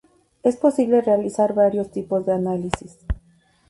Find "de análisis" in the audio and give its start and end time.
2.25-2.97